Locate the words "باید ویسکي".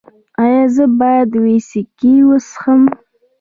0.99-2.13